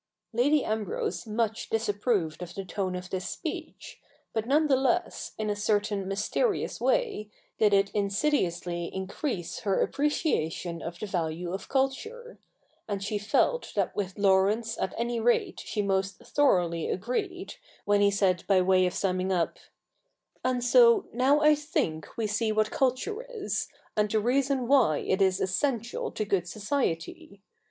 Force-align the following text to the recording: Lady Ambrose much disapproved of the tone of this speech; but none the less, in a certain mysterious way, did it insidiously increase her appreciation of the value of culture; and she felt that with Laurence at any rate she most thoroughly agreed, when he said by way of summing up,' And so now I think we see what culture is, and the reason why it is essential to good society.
Lady 0.33 0.65
Ambrose 0.65 1.27
much 1.27 1.69
disapproved 1.69 2.41
of 2.41 2.55
the 2.55 2.65
tone 2.65 2.95
of 2.95 3.11
this 3.11 3.29
speech; 3.29 4.01
but 4.33 4.47
none 4.47 4.65
the 4.65 4.75
less, 4.75 5.33
in 5.37 5.47
a 5.47 5.55
certain 5.55 6.07
mysterious 6.07 6.81
way, 6.81 7.29
did 7.59 7.71
it 7.71 7.91
insidiously 7.93 8.85
increase 8.91 9.59
her 9.59 9.79
appreciation 9.79 10.81
of 10.81 10.97
the 10.97 11.05
value 11.05 11.53
of 11.53 11.69
culture; 11.69 12.39
and 12.87 13.03
she 13.03 13.19
felt 13.19 13.73
that 13.75 13.95
with 13.95 14.17
Laurence 14.17 14.75
at 14.79 14.95
any 14.97 15.19
rate 15.19 15.59
she 15.63 15.83
most 15.83 16.17
thoroughly 16.17 16.89
agreed, 16.89 17.57
when 17.85 18.01
he 18.01 18.09
said 18.09 18.43
by 18.47 18.59
way 18.59 18.87
of 18.87 18.95
summing 18.95 19.31
up,' 19.31 19.59
And 20.43 20.63
so 20.63 21.05
now 21.13 21.41
I 21.41 21.53
think 21.53 22.07
we 22.17 22.25
see 22.25 22.51
what 22.51 22.71
culture 22.71 23.21
is, 23.37 23.67
and 23.95 24.09
the 24.09 24.19
reason 24.19 24.67
why 24.67 24.97
it 24.97 25.21
is 25.21 25.39
essential 25.39 26.09
to 26.13 26.25
good 26.25 26.47
society. 26.47 27.43